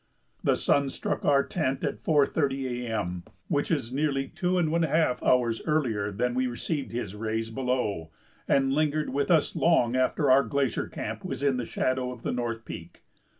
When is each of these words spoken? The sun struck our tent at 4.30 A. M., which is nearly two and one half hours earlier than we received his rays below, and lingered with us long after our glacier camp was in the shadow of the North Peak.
The 0.43 0.55
sun 0.55 0.89
struck 0.89 1.23
our 1.25 1.43
tent 1.43 1.83
at 1.83 2.03
4.30 2.03 2.65
A. 2.65 2.91
M., 3.01 3.23
which 3.49 3.69
is 3.69 3.93
nearly 3.93 4.27
two 4.29 4.57
and 4.57 4.71
one 4.71 4.81
half 4.81 5.21
hours 5.21 5.61
earlier 5.67 6.11
than 6.11 6.33
we 6.33 6.47
received 6.47 6.91
his 6.91 7.13
rays 7.13 7.51
below, 7.51 8.09
and 8.47 8.73
lingered 8.73 9.11
with 9.11 9.29
us 9.29 9.55
long 9.55 9.95
after 9.95 10.31
our 10.31 10.41
glacier 10.43 10.87
camp 10.87 11.23
was 11.23 11.43
in 11.43 11.57
the 11.57 11.65
shadow 11.65 12.11
of 12.11 12.23
the 12.23 12.31
North 12.31 12.65
Peak. 12.65 13.03